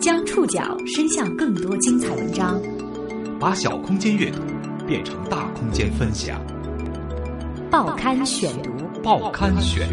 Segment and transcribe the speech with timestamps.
[0.00, 2.60] 将触角伸向更多精彩文章，
[3.40, 4.42] 把小空间阅读
[4.86, 6.38] 变成大空间分享。
[7.70, 8.70] 报刊选读，
[9.02, 9.88] 报刊选。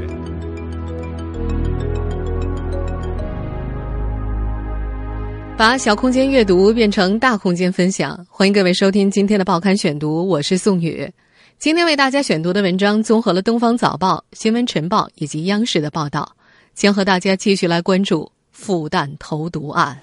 [5.58, 11.10] 把小空间阅读变成大空间分享，欢迎各位收听今天的报刊选读，我是宋宇。
[11.58, 16.36] 今天为大家选读的文章综合了《东方早报》《新闻晨报》以及央视的报道，
[16.74, 20.00] 将和大家继续来关注复旦投毒案。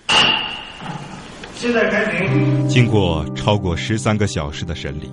[1.54, 2.68] 现在开庭。
[2.68, 5.10] 经过超过十三个小时的审理，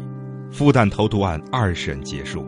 [0.51, 2.45] 复旦投毒案二审结束。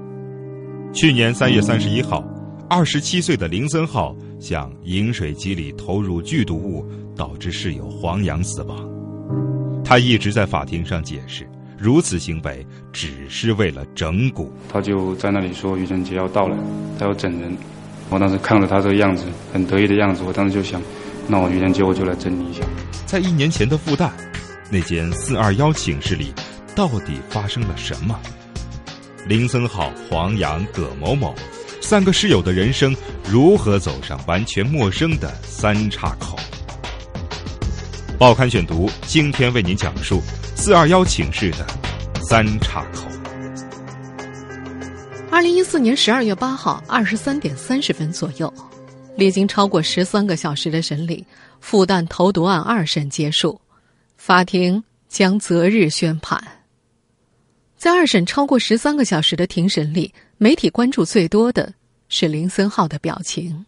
[0.93, 2.23] 去年三月三十一号，
[2.69, 6.85] 二十七岁的林森浩向饮水机里投入剧毒物。
[7.17, 8.77] 导致室友黄洋死亡，
[9.83, 14.47] 他一直在法庭上解释，如此行为只是为了整蛊。
[14.69, 16.55] 他就在那里说愚人节要到了，
[16.99, 17.57] 他要整人。
[18.09, 20.81] 我当时看着他这个样子，很得意的样子，我当时就想，
[21.27, 22.61] 那我愚人节我就来整理一下。
[23.05, 24.11] 在一年前的复旦，
[24.69, 26.33] 那间四二幺寝室里，
[26.75, 28.17] 到底发生了什么？
[29.27, 31.35] 林森浩、黄洋、葛某某
[31.81, 32.95] 三个室友的人生
[33.25, 36.37] 如何走上完全陌生的三岔口？
[38.17, 40.21] 报刊选读，今天为您讲述
[40.55, 41.67] 四二幺寝室的
[42.29, 43.06] 三岔口。
[45.37, 48.51] 二零一四年十二月八号二十三点三十分左右，
[49.15, 51.23] 历经超过十三个小时的审理，
[51.59, 53.61] 复旦投毒案二审结束，
[54.17, 56.43] 法庭将择日宣判。
[57.77, 61.71] 在二审超过十三个小时的庭审里，媒体关注最多的
[62.09, 63.63] 是林森浩的表情。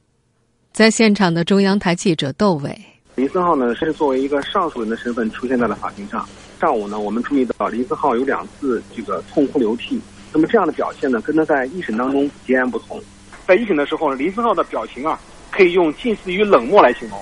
[0.73, 2.75] 在现场的中央台记者窦伟。
[3.13, 6.27] 林森浩呢是作为一个上诉人的身份出现在了法庭上。
[6.59, 10.01] 上午呢，我们注意到林森浩有两次这个痛哭流涕。
[10.31, 13.01] 那么这样的表现呢，跟他在一审当中截然不同。
[13.47, 15.19] 在一审的时候，林森浩的表情啊，
[15.51, 17.17] 可以用近似于冷漠来形容。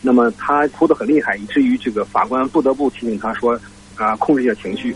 [0.00, 3.58] 那么他哭得很厉害，以至于这个法官不得不提醒他说
[3.96, 4.94] ：“啊，控制一下情绪。”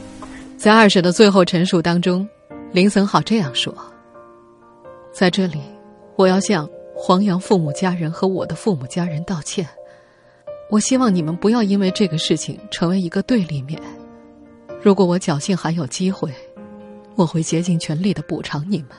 [0.57, 2.29] 在二审的最后陈述当中，
[2.73, 3.75] 林森浩这样说
[5.13, 5.61] ：“在这里，
[6.17, 9.67] 我要向黄洋父母家人和我的父母家人道歉。”
[10.71, 13.81] 我希望你们不要因为这个事情成为一个对立面。
[14.83, 16.29] 如果我侥幸还有机会，
[17.17, 18.91] 我会竭尽全力的补偿你们。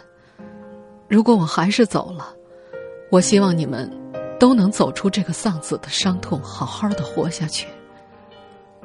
[1.08, 2.34] 如果我还是走了，
[3.10, 3.90] 我希望你们
[4.40, 7.68] 都能走出这个丧子的伤痛，好好的活下去。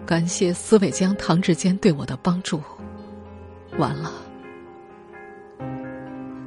[0.07, 2.61] 感谢司伟江、唐志坚对我的帮助。
[3.79, 4.13] 完了。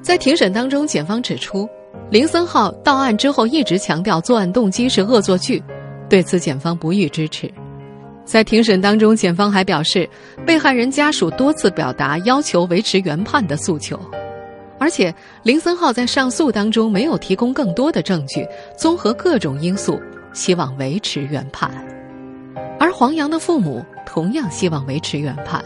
[0.02, 1.68] 在庭审当中，检方指出，
[2.12, 5.64] 林森浩到案之后一直强调作案动机是恶作剧。
[6.08, 7.52] 对此，检方不予支持。
[8.26, 10.10] 在庭审当中，检方还表示，
[10.46, 14.00] 被害人家属多次表达要求维持原判的诉求，
[14.80, 15.14] 而且
[15.44, 18.46] 林森浩在上诉当中没有提供更多的证据，
[18.78, 20.00] 综合各种因素，
[20.34, 21.72] 希望维持原判。
[22.80, 25.64] 而黄洋的父母同样希望维持原判，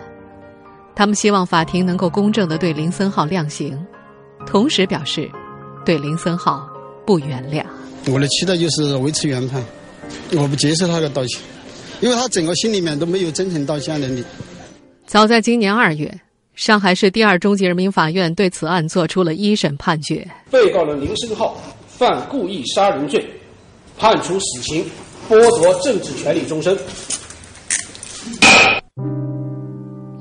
[0.94, 3.80] 他们希望法庭能够公正的对林森浩量刑，
[4.46, 5.30] 同时表示
[5.86, 6.70] 对林森浩
[7.06, 7.64] 不原谅。
[8.12, 9.64] 我的期待就是维持原判。
[10.36, 11.42] 我不接受他的道歉，
[12.02, 14.24] 因为他整个心里面都没有真诚道歉能力。
[15.06, 16.20] 早在今年二月，
[16.56, 20.28] 上海市第二中级人民法院对此案作出了一审判决。
[20.50, 21.58] 被告人林森浩
[21.88, 23.26] 犯故意杀人罪，
[23.98, 24.86] 判处死刑，
[25.28, 26.78] 剥夺政治权利终身。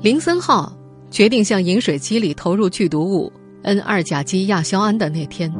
[0.01, 0.75] 林森浩
[1.11, 3.31] 决定向饮水机里投入剧毒物
[3.63, 5.53] N 二甲基亚硝胺的那天，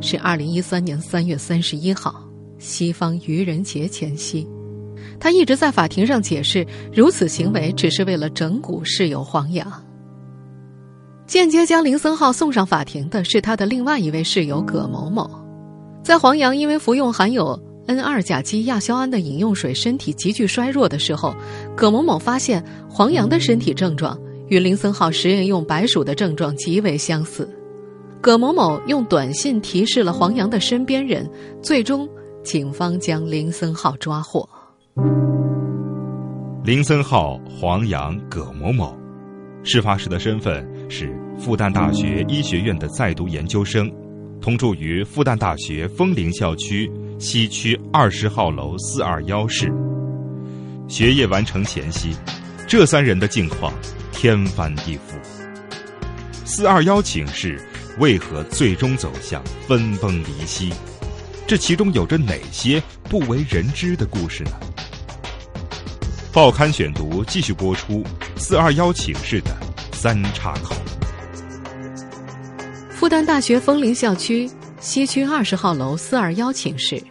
[0.00, 2.22] 是二零一三年三月三十一号。
[2.58, 4.46] 西方愚人节前夕，
[5.18, 9.70] 他一直在法庭上解释，如此行为只是为了整蛊室友黄洋。
[11.26, 15.28] 间接将林森浩送上法庭的是他的另外一位室友葛某某。
[16.02, 21.34] 在黄洋因为服用含有 N 二甲基亚硝胺的饮用水，身体急剧衰弱的时候，
[21.76, 27.48] 葛某某发现黄洋的身体症状与林森浩实验用白鼠的症状极为相似。
[28.20, 31.28] 葛某某用短信提示了黄洋的身边人，
[31.62, 32.08] 最终。
[32.44, 34.48] 警方将林森浩抓获。
[36.64, 38.96] 林森浩、黄洋、葛某某，
[39.62, 43.92] 事发时的身份是复旦大学医学院的在读研究生，
[44.40, 49.70] 同住于复旦大学枫林校区西区二十号楼四二幺室。
[50.88, 52.16] 学业完成前夕，
[52.66, 53.72] 这三人的境况
[54.12, 55.20] 天翻地覆。
[56.44, 57.60] 四二幺寝室
[57.98, 60.72] 为何最终走向分崩离析？
[61.46, 64.52] 这其中有着哪些不为人知的故事呢？
[66.36, 68.04] 报刊选读继续播出
[68.36, 69.56] 四二幺寝室的
[69.92, 70.74] 三岔口。
[72.90, 74.46] 复旦大学枫林校区
[74.78, 77.02] 西区二十号楼四二幺寝室，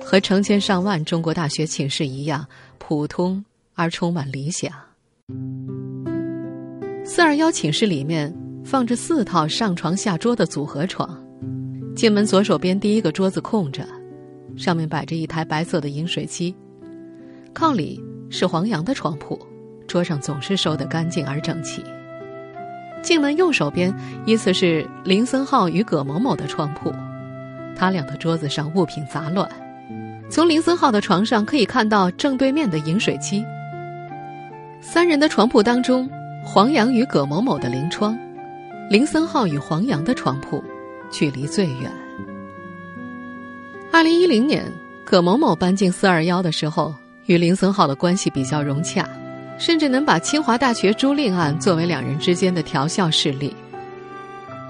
[0.00, 2.46] 和成千上万中国大学寝室一样，
[2.78, 3.44] 普通
[3.74, 4.70] 而充满理想。
[7.04, 8.32] 四二幺寝室里面
[8.64, 11.20] 放着四套上床下桌的组合床，
[11.96, 13.84] 进门左手边第一个桌子空着，
[14.56, 16.54] 上面摆着一台白色的饮水机，
[17.52, 19.38] 靠里是黄洋的床铺，
[19.86, 21.84] 桌上总是收得干净而整齐。
[23.02, 23.94] 进门右手边
[24.26, 26.92] 依次是林森浩与葛某某的床铺，
[27.76, 29.48] 他俩的桌子上物品杂乱，
[30.28, 33.44] 从林森浩的床上可以看到正对面的饮水机。
[34.80, 36.08] 三人的床铺当中。
[36.44, 38.18] 黄洋与葛某某的临窗，
[38.88, 40.64] 林森浩与黄洋的床铺
[41.10, 41.92] 距离最远。
[43.92, 44.64] 二零一零年，
[45.04, 46.94] 葛某某搬进四二幺的时候，
[47.28, 49.08] 与林森浩的关系比较融洽，
[49.58, 53.54] 甚至能把清华大学朱令案作为两人之间的调笑事例。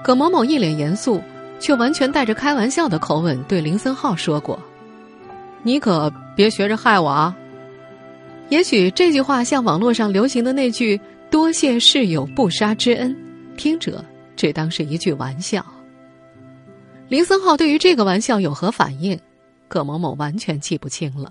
[0.05, 1.23] 葛某某一脸严肃，
[1.59, 4.61] 却完全带着开玩笑的口吻对林森浩说过
[5.63, 7.35] ：“你可别学着害我啊！”
[8.51, 11.01] 也许这句话像网络上流行的那句。
[11.31, 13.15] 多谢室友不杀之恩，
[13.55, 14.03] 听者
[14.35, 15.63] 只当是一句玩笑。
[17.09, 19.21] 林森浩对于这个玩笑有何反应？
[19.69, 21.31] 葛某某完全记不清了。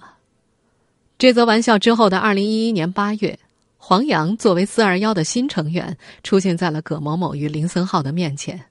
[1.17, 3.39] 这则玩笑之后的二零一一年八月，
[3.77, 8.65] 黄洋作为四二幺的新成员出现在了葛某某与林森浩的面前，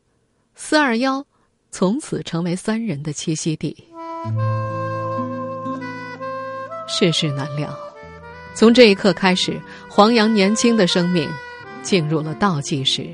[0.54, 1.26] 四二幺
[1.72, 3.76] 从此成为三人的栖息地。
[6.86, 7.76] 世事难料。
[8.54, 11.28] 从这一刻开始，黄洋年轻的生命
[11.82, 13.08] 进入了倒计时。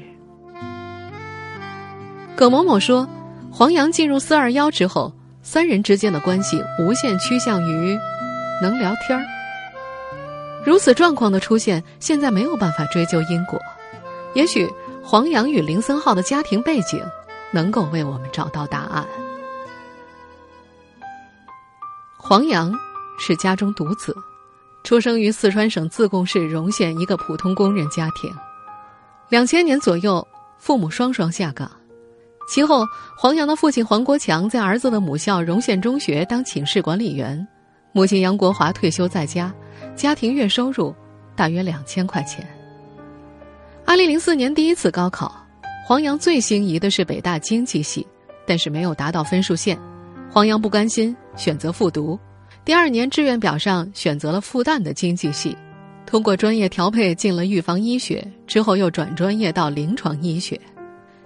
[2.37, 3.08] 葛某某说，
[3.50, 5.11] 黄洋进入四二幺之后，
[5.43, 7.99] 三人之间的关系无限趋向于
[8.62, 9.24] 能聊天儿。
[10.64, 13.60] 如此状况的出现，现在没有办法追究因果。
[14.34, 14.66] 也许
[15.02, 17.02] 黄洋与林森浩的家庭背景
[17.50, 19.04] 能够为我们找到答案。
[22.16, 22.72] 黄洋
[23.18, 24.16] 是家中独子。
[24.84, 28.34] 出生于四川省自贡市荣县一个普通工人家庭，
[29.28, 30.26] 两千年左右，
[30.58, 31.70] 父母双双下岗。
[32.48, 32.84] 其后，
[33.16, 37.46] 黄洋的父亲黄国强在儿子的母校荣县中学当寝室管理员，
[37.92, 39.52] 母亲杨国华退休在家，
[39.94, 40.94] 家庭月收入
[41.36, 42.46] 大约两千块钱。
[43.84, 45.34] 二零零四年第一次高考，
[45.86, 48.06] 黄洋最心仪的是北大经济系，
[48.46, 49.78] 但是没有达到分数线，
[50.30, 52.18] 黄洋不甘心，选择复读。
[52.64, 55.54] 第二年志愿表上选择了复旦的经济系，
[56.06, 60.58] 通过专业调配进了预防医学，之后又转专业到临床医学。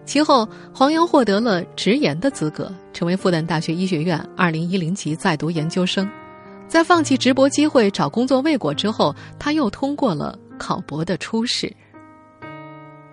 [0.04, 6.08] 其后，黄洋获得了直研的资格，成为复旦大学医学院二零一零级在读研究生。
[6.68, 11.72] 在放弃直博机会找工作未果之后，他又通过了考博的初试。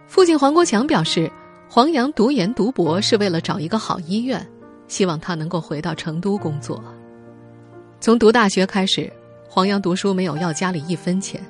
[0.08, 1.32] 父亲黄国强表示，
[1.70, 4.46] 黄洋读研读博是为了找一个好医院，
[4.88, 6.84] 希望他能够回到成都工作。
[8.00, 9.12] 从读大学开始，
[9.48, 11.42] 黄洋读书没有要家里一分钱，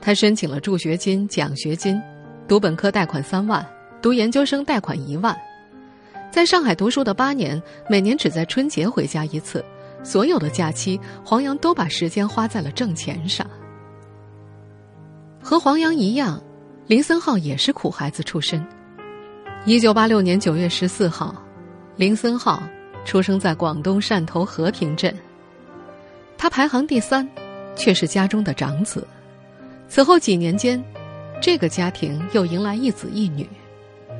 [0.00, 2.00] 他申请了助学金、奖学金，
[2.48, 3.64] 读本科贷款三万，
[4.00, 5.36] 读研究生贷款一万。
[6.30, 9.64] 在上海读书的八年，每年只在春节回家一次，
[10.02, 13.46] 所有的假期，黄洋都把时间花在了挣钱上。
[15.40, 16.42] 和黄洋一样，
[16.86, 18.64] 林森浩也是苦孩子出身。
[19.64, 21.34] 一九八六年九月十四号，
[21.96, 22.62] 林森浩
[23.04, 25.14] 出生在广东汕头和平镇。
[26.36, 27.28] 他排行第三，
[27.76, 29.06] 却是家中的长子。
[29.88, 30.82] 此后几年间，
[31.40, 33.48] 这个家庭又迎来一子一女，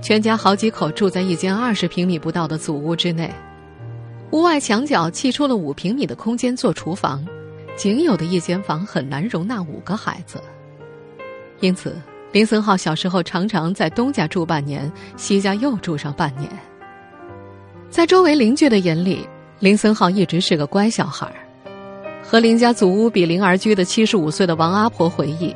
[0.00, 3.32] 全家好几口住在一间二十平米不到的祖屋之内。
[4.32, 7.22] 屋外墙角砌出了五平米的空间做厨房，
[7.76, 10.42] 仅有的一间房很难容纳五个孩子。
[11.60, 11.94] 因此，
[12.32, 16.48] 林森浩小时候常常在东家住半年，西家又住上半年。
[17.90, 21.34] 在周围邻居的眼里，林森浩一直是个乖小孩儿。
[22.22, 25.54] 和林家祖屋比邻而居的七十五岁的王阿婆回忆：“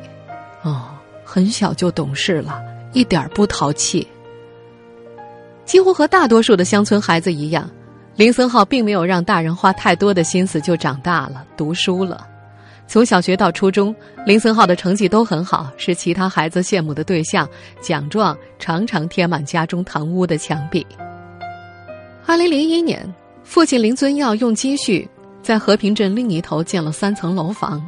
[0.61, 0.85] 哦，
[1.25, 2.61] 很小就懂事了，
[2.93, 4.07] 一点不淘气。
[5.65, 7.67] 几乎和大多数的乡村孩子一样，
[8.17, 12.27] 林森浩并没有让大人花太多的心思就长大了，读书了。
[12.87, 13.95] 从小学到初中，
[14.25, 17.47] 林森浩的成绩都很好，是其他孩子羡慕的对象，
[17.79, 20.83] 奖状常常贴满家中堂屋的墙壁。
[22.25, 23.07] 二零零一年，
[23.43, 25.07] 父亲林尊耀用积蓄。”
[25.43, 27.81] 在和平镇另一头建了三层楼房，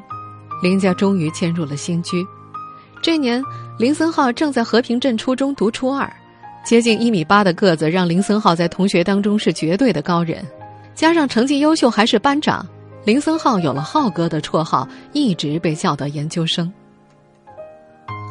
[0.63, 2.25] 林家终于迁入了新居。
[3.01, 3.43] 这年，
[3.77, 6.09] 林森浩正在和平镇初中读初二，
[6.63, 10.45] 接近一米八的个子让林森浩在同学当中是绝对的高人，
[10.93, 12.65] 加上成绩优秀还是班长，
[13.05, 16.71] 林森浩有了“浩哥”的绰号，一直被叫到研究生。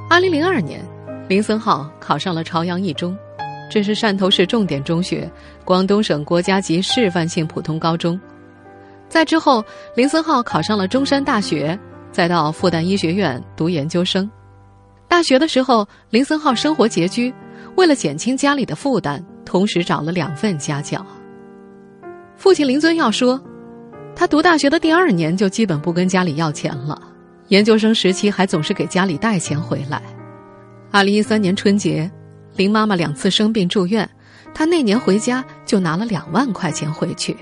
[0.09, 0.81] 二零零二年，
[1.29, 3.17] 林森浩考上了朝阳一中，
[3.71, 5.29] 这是汕头市重点中学、
[5.65, 8.19] 广东省国家级示范性普通高中。
[9.09, 11.79] 在之后，林森浩考上了中山大学，
[12.13, 14.31] 再到复旦医学院读研究生。
[15.09, 17.33] 大学的时候，林森浩生活拮据，
[17.79, 21.07] 为了减轻家里的负担，同时找了两份家教。
[22.37, 23.41] 父亲林尊耀说，
[24.17, 27.01] 他读大学的第二年就基本不跟家里要钱了，
[27.47, 30.03] 研究生时期还总是给家里带钱回来。
[30.91, 32.11] 二零一三年春节。
[32.57, 34.09] 林妈妈两次生病住院，
[34.53, 37.37] 他那年回家就拿了两万块钱回去。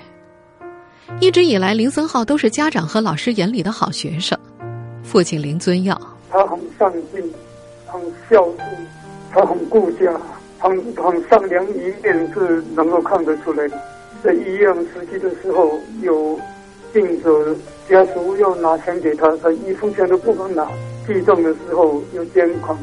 [1.21, 4.38] 一直以来，林森浩都是家长和老师眼里的好学生。
[5.02, 7.33] 父亲林尊耀，他很上进，
[7.87, 8.87] 很孝顺，
[9.37, 10.11] 他很顾家，
[10.59, 13.78] 很很善良，一面是能够看得出来的。
[14.25, 16.40] 在医院实习的时候，有
[16.90, 17.55] 病者
[17.87, 20.66] 家属要拿钱给他，他一分钱都不肯拿。
[21.07, 22.75] 地震的时候有监控，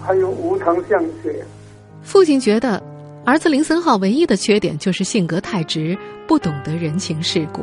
[0.00, 1.44] 还有无偿献血。
[2.02, 2.82] 父亲觉得，
[3.26, 5.94] 儿子林森浩唯一的缺点就是性格太直，
[6.26, 7.62] 不懂得人情世故。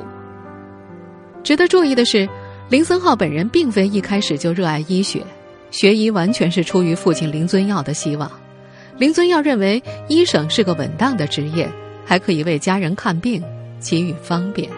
[1.42, 2.30] 值得注意的是，
[2.70, 5.24] 林森浩本人并非一开始就热爱医学，
[5.76, 8.32] 学医完全是出于父亲林尊耀的希望。
[8.98, 11.70] 林尊耀认为，医生是个稳当的职业，
[12.06, 13.44] 还可以为家人看病，
[13.82, 14.70] 给予方便。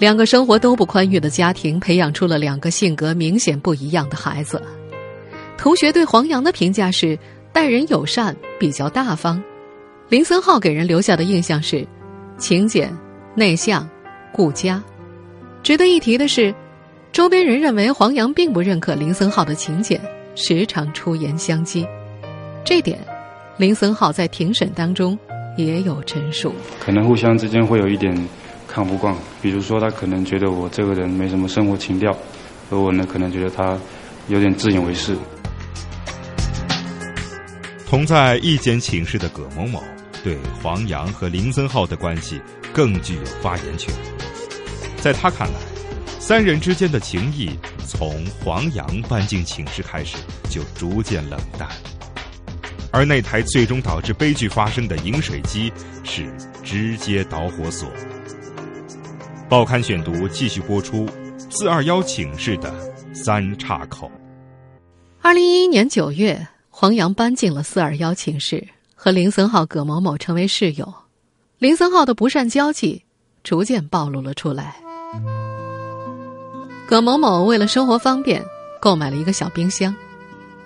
[0.00, 4.60] 两个生活都不宽裕的家庭，培养出了两个性格明显不一样的孩子。
[5.56, 7.16] 同学对黄洋的评价是。
[7.52, 9.42] 待人友善，比较大方。
[10.10, 11.88] 林森浩给人留下的印象是
[12.36, 12.94] 勤俭、
[13.34, 13.88] 内向、
[14.30, 14.84] 顾家。
[15.62, 16.54] 值得一提的是，
[17.12, 20.00] 周边人认为黄洋并不认可林森浩的请柬，
[20.34, 21.86] 时常出言相讥。
[22.64, 22.98] 这点，
[23.56, 25.18] 林森浩在庭审当中
[25.56, 26.54] 也有陈述。
[26.78, 28.14] 可能互相之间会有一点
[28.68, 32.14] 看不惯，比如说他可能觉得我这个人没什么生活情调，
[32.70, 33.78] 而我呢可能觉得他
[34.28, 35.16] 有点自以为是。
[37.88, 39.82] 同在一间寝室的葛某某，
[40.22, 42.40] 对黄洋和林森浩的关系
[42.74, 43.94] 更具有发言权。
[44.98, 45.54] 在他看来，
[46.26, 47.56] 三人之间的情谊
[47.86, 50.16] 从黄洋搬进寝室开始
[50.50, 51.68] 就逐渐冷淡，
[52.90, 56.28] 而那台最终导致悲剧发生的饮水机是
[56.64, 57.88] 直接导火索。
[59.48, 61.08] 报刊选读继续播出：
[61.48, 62.74] 四二幺寝室的
[63.14, 64.10] 三岔口。
[65.22, 66.44] 二零一一年九月。
[66.68, 68.66] 黄洋搬进了四二幺寝室，
[68.96, 70.92] 和林森浩、葛某某成为室友。
[71.58, 73.04] 林森浩的不善交际
[73.44, 74.76] 逐渐暴露了出来。
[76.88, 78.44] 葛某某为了生活方便，
[78.78, 79.92] 购买了一个小冰箱。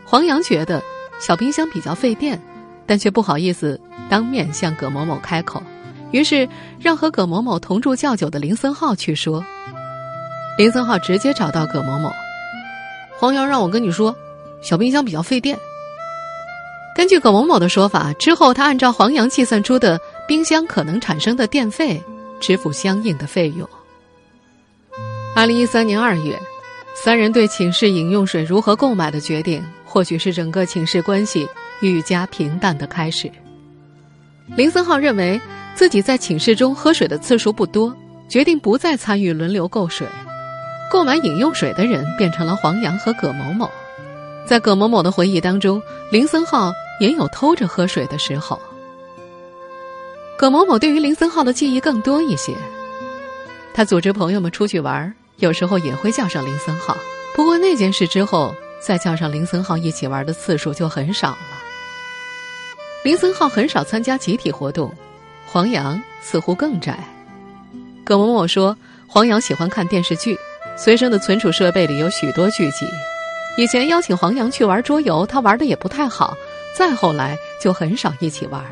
[0.04, 0.82] 黄洋觉得
[1.18, 2.38] 小冰箱比较费电，
[2.84, 5.62] 但却不好意思当面向葛某某开口，
[6.10, 6.46] 于是
[6.78, 9.42] 让和葛某某同住较久的林森浩去说。
[10.58, 12.12] 林森浩直接找到葛某某
[13.18, 14.14] ：“黄洋让我跟你说，
[14.60, 15.58] 小冰箱比较费电。”
[16.94, 19.98] 根据葛某某的说法，之后他按照黄洋计算出的
[20.28, 22.02] 冰箱可能产生的电费，
[22.40, 23.66] 支付相应的费用。
[25.32, 26.38] 二零一三年二月，
[26.92, 31.48] 三人对寝室饮用水如何购买的决定，或许是整个寝室关系
[31.80, 33.30] 愈加平淡的开始。
[34.56, 35.40] 林森浩认为
[35.74, 37.96] 自己在寝室中喝水的次数不多，
[38.28, 40.06] 决定不再参与轮流购水，
[40.90, 43.70] 购买饮用水的人变成了黄洋和葛某某。
[44.44, 48.60] 在葛某某的回忆当中，林森浩也有偷着喝水的时候。
[50.36, 52.52] 葛某某对于林森浩的记忆更多一些，
[53.72, 56.96] 他组织朋友们出去玩，有时候也会叫上林森浩。
[57.34, 61.38] 不过那件事之后，再叫上林森浩一起玩的次数就很少了。
[63.02, 64.94] 林森浩很少参加集体活动，
[65.46, 66.98] 黄洋似乎更宅。
[68.04, 70.38] 葛某某说，黄洋喜欢看电视剧，
[70.76, 72.86] 随身的存储设备里有许多剧集。
[73.56, 76.36] 以前邀请黄洋去玩桌游，他玩的也不太好。
[76.76, 78.64] 再后来就很少一起玩。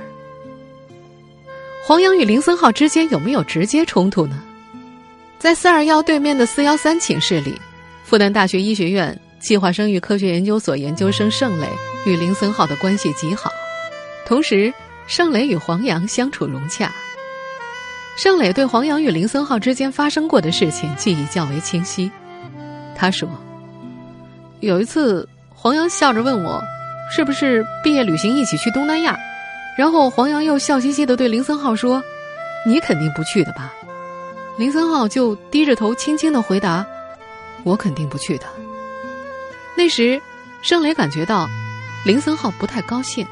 [1.84, 4.42] 黄洋与林森浩之间有没有直接冲突呢？
[5.38, 7.60] 在四二幺对面的四幺三寝室里，
[8.04, 11.68] 复旦大学医学院计划生育科学研究所研究生盛磊
[12.04, 13.52] 与林森浩的关系极好，
[14.26, 14.74] 同时
[15.06, 16.92] 盛磊与黄洋相处融洽。
[18.16, 22.10] 盛磊对黄洋与林森浩之间发生过的事情记忆较为清晰，
[22.96, 23.28] 他说。
[24.58, 26.60] 有一次，黄洋笑着问我
[27.14, 29.16] ：“是不是毕业旅行一起去东南亚？”
[29.78, 32.02] 然后黄洋又笑嘻嘻的对林森浩说
[32.66, 33.72] ：“你肯定不去的吧？”
[34.58, 36.84] 林森浩就低着头轻轻的回答
[37.62, 38.44] ：“我肯定不去的。”
[39.78, 40.20] 那时，
[40.62, 41.48] 盛磊感觉到
[42.04, 43.24] 林森浩不太高兴。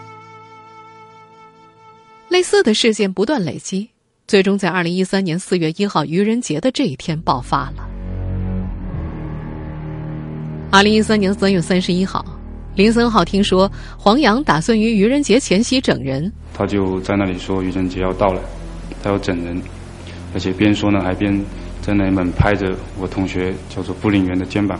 [2.29, 3.91] 类似的事件不断累积，
[4.29, 7.89] 最终在二零一三年四月一号愚人节的这一天爆发了。
[10.71, 12.25] 二零一三年三月三十一号，
[12.77, 18.41] 林森浩听说黄洋打算于愚人节前夕整人，他就在那里说愚人节要到了，
[19.03, 19.61] 他要整人，
[20.37, 21.35] 而且边说呢还边
[21.81, 24.79] 在那猛拍着我同学叫做布林元的肩膀。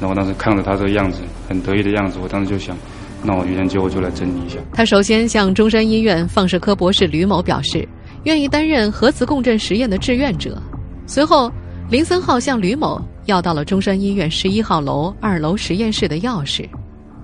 [0.00, 2.74] 然后当时看着他这个样子，很得意的样子，我当时就想，
[3.22, 4.56] 那我愚人节我就来整你一下。
[4.72, 7.86] 他首先向中山医院放射科博士吕某表示，
[8.24, 10.56] 愿意担任核磁共振实验的志愿者。
[11.06, 11.52] 随后，
[11.90, 16.66] 林森浩向吕某要到了中山医院十一号楼二楼实验室的钥匙。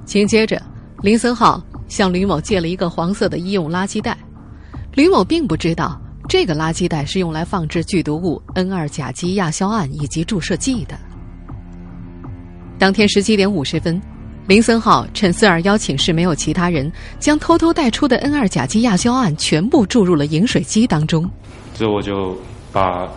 [0.05, 0.61] 紧接着，
[1.01, 4.15] 林森浩向吕某借了一个黄色的医用垃圾袋。
[4.93, 5.99] 吕某并不知道
[6.29, 10.99] 这个垃圾袋是用来放置剧毒物 N 二甲基亚硝胺以及注射剂的。
[12.79, 14.01] 当天十七点五十分，
[14.49, 16.91] 林森浩趁四二幺寝室没有其他人，
[17.21, 21.29] 将偷偷带出的 N 二甲基亚硝胺全部注入了饮水机当中。
[21.75, 22.37] 之后我就
[22.73, 23.09] 把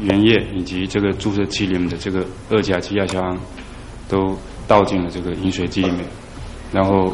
[0.00, 3.36] 原液以及这个注射器里面的这个二甲基亚硝胺
[4.08, 4.36] 都
[4.68, 6.04] 倒进了这个饮水机里面，
[6.72, 7.12] 然后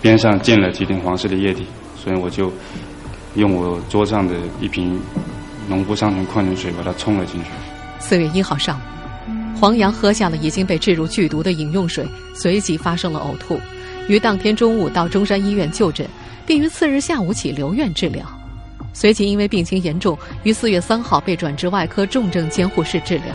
[0.00, 2.50] 边上溅了几点黄色的液体，所以我就
[3.36, 5.00] 用我桌上的一瓶
[5.68, 7.50] 农夫山泉矿泉水把它冲了进去。
[7.98, 8.80] 四月一号上午。
[9.58, 13.58] 黄洋喝下了已经被置入剧毒的饮用水，随即发生了呕吐，
[14.06, 16.06] 于当天中午到中山医院就诊，
[16.44, 18.26] 并于次日下午起留院治疗。
[18.92, 23.26] 随即因为病情严重，于四月三号被转至外科重症监护室治疗。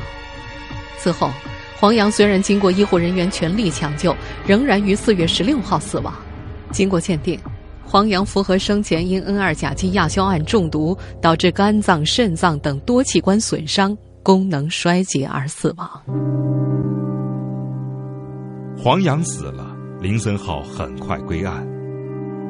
[0.99, 1.31] 此后，
[1.79, 4.15] 黄洋虽然经过医护人员全力抢救，
[4.45, 6.13] 仍然于四月十六号死亡。
[6.71, 7.39] 经过鉴定，
[7.91, 13.97] 黄洋符合生前因 N 二甲基亚硝胺中毒导致肝脏、肾脏等多器官损伤。
[14.23, 15.89] 功能衰竭而死亡。
[18.77, 21.67] 黄洋死了，林森浩很快归案。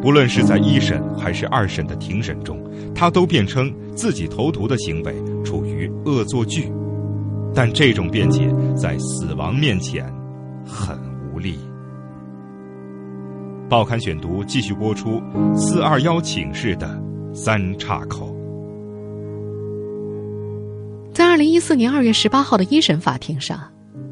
[0.01, 2.61] 不论是在一审还是二审的庭审中，
[2.93, 6.69] 他都辩称自己投毒的行为处于恶作剧，
[7.55, 10.05] 但这种辩解在死亡面前
[10.67, 10.99] 很
[11.33, 11.57] 无力。
[13.71, 15.23] 报刊选读继续播出
[15.55, 17.01] 四二幺寝室的
[17.33, 18.35] 三岔口。
[21.13, 23.71] 在二零一四年二月十八号的一审法庭上，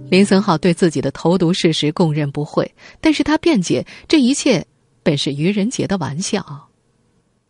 [0.09, 4.65] 林森浩对自己的投毒事实供认不讳，但是他辩解这一切
[5.03, 6.41] 本是愚人节的玩笑。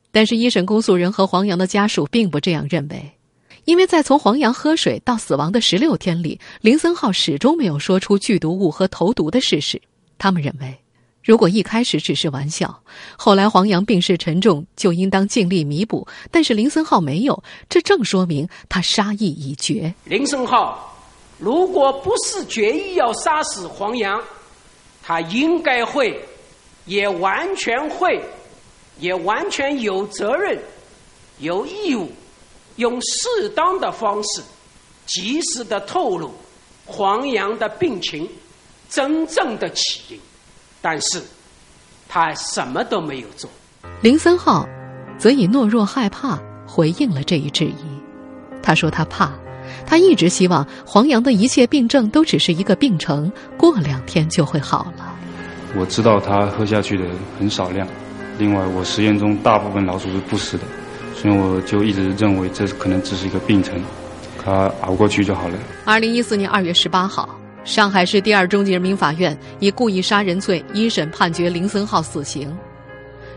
[0.10, 3.08] 但是，一审公诉人和黄洋的家属并不这样认为，
[3.66, 9.80] 因为在从黄洋喝水到死亡的十六天里，林森浩始终没有说出剧毒物和投毒的事实。
[10.18, 10.76] 他们认为。
[11.24, 12.82] 如果一开始只是玩笑，
[13.18, 16.08] 后来黄洋病势沉重，就应当尽力弥补。
[16.32, 19.94] 但是林森浩没有，这正说明他杀意已决。
[20.06, 20.98] 林森浩
[21.38, 24.20] 如果不是决意要杀死黄洋，
[25.04, 26.20] 他应该会，
[26.86, 28.22] 也完全会，
[29.00, 30.60] 也完全有责任、
[31.40, 32.10] 有义务，
[32.78, 34.42] 用适当的方式，
[35.06, 36.32] 及时的透露
[36.86, 38.28] 黄洋的病情
[38.90, 40.20] 真正的起因。
[40.82, 41.22] 但是，
[42.08, 43.50] 他什么都没有做。
[44.02, 44.68] 林森浩
[45.18, 47.76] 则以懦弱、害怕回应了这一质疑。
[48.62, 49.32] 他说：“他怕，
[49.86, 55.16] 他一直希望黄洋的一切病症都只是一个病程，过两天就会好了。”
[55.78, 57.06] 我知道他喝下去的
[57.38, 57.88] 很少量，
[58.38, 60.64] 另外我实验中大部分老鼠是不死的，
[61.16, 63.80] 所以我就一直认为这可能只是一个病程，
[64.44, 65.58] 他熬过去就好了。
[65.86, 67.39] 二零一四年二月十八号。
[67.66, 72.58] 上海市第二中级人民法院以故意杀人罪一审判决林森浩死刑，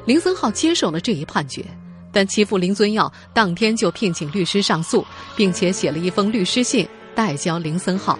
[0.06, 1.64] 林森浩接受了这一判决，
[2.10, 5.04] 但其父林尊耀当天就聘请律师上诉，
[5.36, 8.18] 并且写了一封律师信代交林森浩，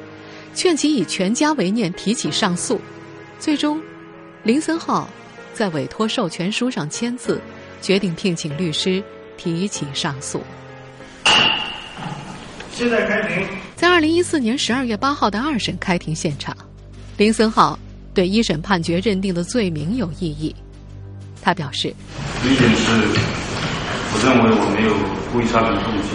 [0.55, 2.81] 劝其以全家为念提起上诉。
[3.39, 3.81] 最终，
[4.43, 5.09] 林森浩
[5.55, 7.41] 在委托授权书上签字，
[7.81, 9.03] 决定聘请律师
[9.39, 10.43] 提起上诉。
[12.73, 13.72] 现在开庭。
[13.83, 16.57] 在二零一四年十二月八号的二审开庭现场，
[17.17, 17.77] 林森浩
[18.15, 20.55] 对一审判决认定的罪名有异议。
[21.43, 21.93] 他表示
[22.45, 22.93] ：“第一点是，
[24.13, 24.95] 我认为我没有
[25.33, 26.11] 故意杀人动机；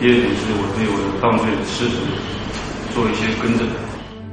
[0.00, 3.68] 第二点是我对我的犯罪的事实做一些更正。”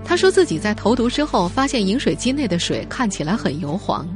[0.05, 4.07] 他说自己在投毒之后，发现饮水机内的水看起来很油黄，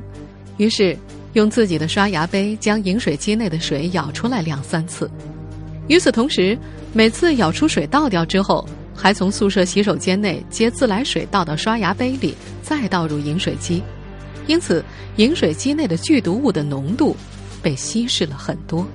[0.55, 0.97] 于是
[1.33, 5.11] 用自己的刷牙杯将饮水机内的水舀出来两三次。
[5.89, 6.57] 与此同时，
[6.91, 13.81] 每次舀出水倒掉之后，还从宿舍洗手间内接自来水倒到刷牙杯里，再倒入饮水机，
[14.47, 14.83] 因此
[15.17, 17.15] 饮水机内的剧毒物的浓度
[17.61, 18.85] 被稀释了很多。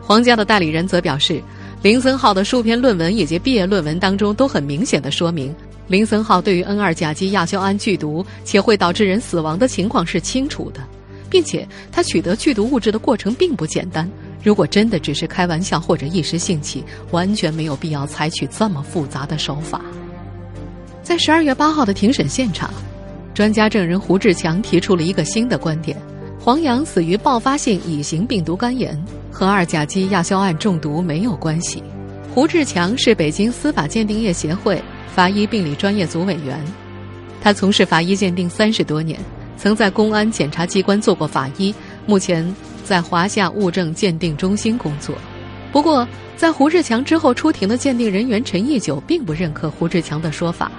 [0.00, 1.42] 皇家的代理人则表示，
[1.82, 5.54] 林森浩的数篇论文以及毕业论文当中都很明显的说明，
[5.88, 10.80] 林森浩对于 N 二甲基亚硝胺剧毒且会导致人死亡的情况是清楚的，
[11.28, 14.10] 并且他取得剧毒物质的过程并不简单。
[14.42, 19.80] 如果真的只是开玩笑或者一时兴起，完全没有必要采取这么复杂的手法。
[21.02, 22.72] 在十二月八号的庭审现场，
[23.34, 25.96] 专家证人胡志强提出了一个新的观点：
[26.38, 28.96] 黄洋死于爆发性乙型病毒肝炎，
[29.30, 31.82] 和二甲基亚硝胺中毒没有关系。
[32.34, 34.80] 胡志强是北京司法鉴定业协会
[35.14, 36.62] 法医病理专业组委员，
[37.40, 39.18] 他从事法医鉴定三十多年，
[39.56, 41.74] 曾在公安检察机关做过法医，
[42.06, 42.54] 目前
[42.88, 45.14] 在华夏物证鉴定中心工作。
[45.70, 50.72] 不过，在胡志强之后出庭的鉴定人员陈义久并不认可胡志强的说法。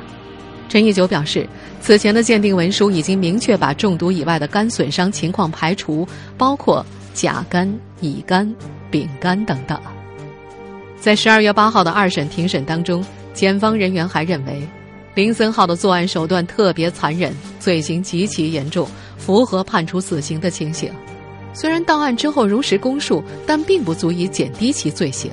[0.68, 1.48] 陈义久表示，
[1.80, 8.52] 此前的鉴定文书已经明确把中毒以外的肝损伤情况排除，包括甲肝、乙肝、
[8.90, 9.80] 丙肝等等。
[11.00, 14.68] 在十二月八号的二审庭审当中，检方人员还认为，
[15.14, 20.92] 林森浩的作案手段特别残忍，罪行极其严重，符合判处死刑的情形。
[21.60, 25.30] 虽然到案之后如实供述，但并不足以减低其罪行。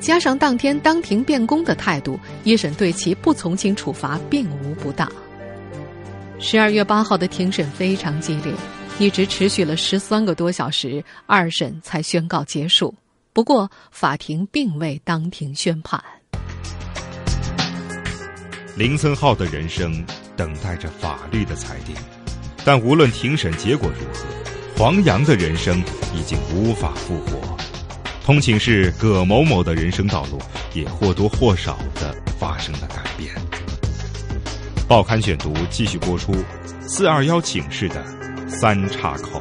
[0.00, 5.08] 加上当天当庭辩供的态度，一审对其不从轻处罚并无不当。
[6.40, 8.52] 十二月八号的庭审非常激烈，
[8.98, 12.92] 一直持续了十三个多小时，二审才宣告结束。
[13.32, 16.02] 不过，法庭并未当庭宣判。
[18.76, 20.04] 林森浩的人生
[20.36, 21.94] 等待着法律的裁定，
[22.64, 24.24] 但无论庭审结果如何。
[24.76, 25.80] 黄洋的人生
[26.14, 27.56] 已经无法复活，
[28.24, 30.38] 通勤室葛某某的人生道路
[30.74, 33.32] 也或多或少的发生了改变。
[34.88, 36.34] 报刊选读继续播出，
[36.80, 38.04] 四二幺请示的
[38.48, 39.40] 三岔口。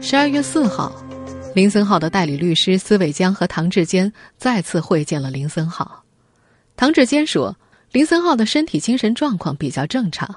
[0.00, 0.90] 十二月四号，
[1.54, 6.02] 林森浩的代理律师司伟江和唐志坚再次会见了林森浩。
[6.76, 7.54] 唐志坚说，
[7.92, 10.34] 林森浩的身体精神状况比较正常。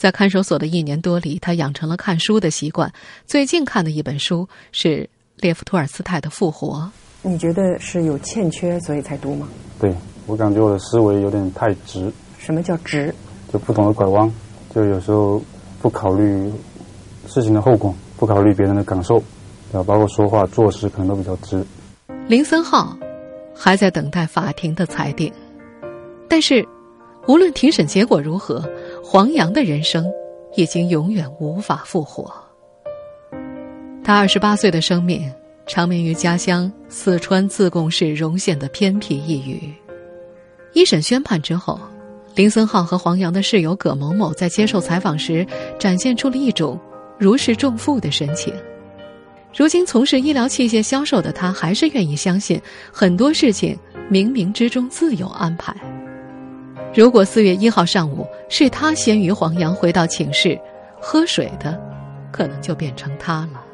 [0.00, 2.90] 在看守所的一年多里，他养成了看书的习惯。
[3.26, 6.78] 最近看的一本书是列夫·托尔斯泰的《复活》。
[7.20, 9.46] 你觉得是有欠缺，所以才读吗？
[9.78, 12.10] 对，我感觉我的思维有点太直。
[12.38, 13.14] 什么叫直？
[13.52, 14.32] 就不懂得拐弯，
[14.74, 15.38] 就有时候
[15.82, 16.50] 不考虑
[17.26, 19.18] 事情的后果，不考虑别人的感受，
[19.70, 21.62] 啊，包括说话做事可能都比较直。
[22.26, 22.96] 林森浩
[23.54, 25.30] 还在等待法庭的裁定，
[26.26, 26.66] 但是
[27.26, 28.66] 无论庭审结果如何。
[29.12, 30.06] 黄洋的人生
[30.54, 32.32] 已经永远无法复活。
[34.04, 35.28] 他二十八岁的生命
[35.66, 39.74] 长眠于家乡四川自贡市荣县的偏僻一隅。
[40.74, 41.80] 一审宣判之后，
[42.36, 45.44] 林森浩和黄洋的室友葛某某在接受采访时，
[45.76, 46.78] 展现出了一种
[47.18, 48.54] 如释重负的神情。
[49.52, 53.76] 如今从事医疗器械销售的他，还是愿意相信很多事情
[54.08, 55.74] 冥冥之中自有安排。
[56.92, 60.58] 如果四月一号上午是他先于黄洋回到寝室
[61.00, 61.80] 喝水的，
[62.32, 63.64] 可能就变成他了。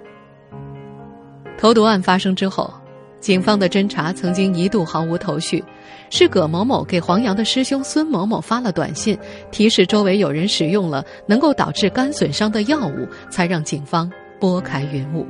[1.58, 2.70] 投毒案发生之后，
[3.18, 5.64] 警方的侦查曾经一度毫无头绪，
[6.10, 9.18] 是葛某某给黄洋的师兄孙某某发了短信，
[9.50, 15.26] 提示周围有人使用了能够导致肝损伤的药物，才让警方拨开云雾。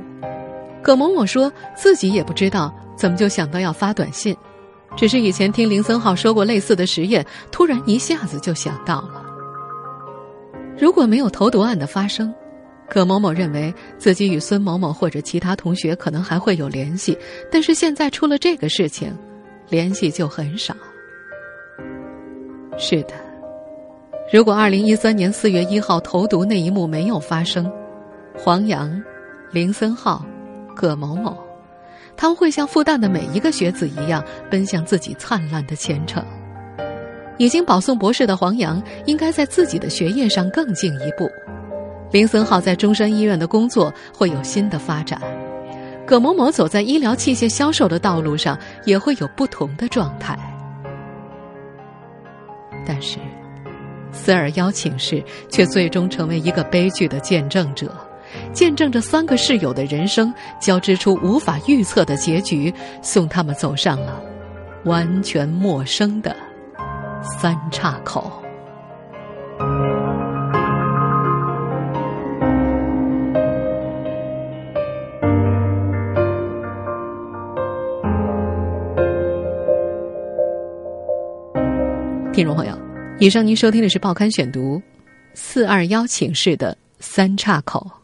[0.83, 4.35] 葛某某说自己也不知道怎么就想到要发短信。
[4.97, 9.23] 只是以前听林森浩说过类似的实验，突然一下子就想到了。
[10.77, 12.33] 如果没有投毒案的发生，
[12.89, 17.17] 葛某某认为自己与孙某某或者其他同学可能还会有联系，
[17.51, 19.15] 但是现在出了这个事情，
[19.69, 20.75] 联系就很少。
[22.77, 23.13] 是的，
[24.33, 27.71] 如果二零一三年四月一号投毒那一幕没有发生，
[28.35, 28.99] 黄洋、
[29.51, 30.25] 林森浩、
[30.75, 31.46] 葛某某。
[32.17, 36.25] 他们会像复旦的每一个学子一样，奔向自己灿烂的前程。
[37.37, 41.29] 已经保送博士的黄洋，应该在自己的学业上更进一步。
[42.11, 45.21] 林森浩在中山医院的工作会有新的发展。
[46.05, 50.35] 葛某某走在医疗器械销售的道路上，也会有不同的状态。
[52.85, 53.19] 但是，
[54.13, 57.93] 四二幺寝室却最终成为一个悲剧的见证者。
[58.53, 64.21] 见证着三个室友的人生交织出无法预测的结局，送他们走上了
[64.85, 66.35] 完全陌生的
[67.21, 68.31] 三岔口。
[82.33, 82.77] 听众朋友，
[83.19, 84.77] 以上您收听的是《报刊选读》，
[85.33, 87.96] 四二幺寝室的三岔口。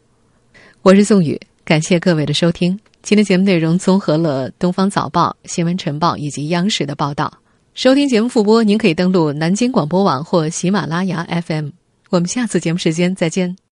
[0.83, 2.77] 我是宋宇，感谢各位的收听。
[3.01, 7.31] 今天节目内容综合了《东方早报》《新闻晨报》以及央视的报道。
[7.73, 11.69] 收听节目复播，您可以登录南京广播网或喜马拉雅 FM。
[12.09, 13.55] 我们下次节目时间再见。